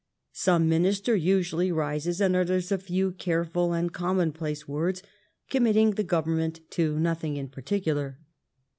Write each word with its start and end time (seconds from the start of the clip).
Some 0.33 0.67
Minister 0.67 1.15
usually 1.15 1.71
rises 1.71 2.19
and 2.19 2.35
utters 2.35 2.71
a 2.71 2.79
few 2.79 3.11
careful 3.11 3.71
and 3.73 3.93
commonplace 3.93 4.67
words, 4.67 5.03
com 5.51 5.65
mitting 5.65 5.91
the 5.93 6.03
Government 6.03 6.59
to 6.71 6.97
nothing 6.97 7.37
in 7.37 7.49
particular. 7.49 8.17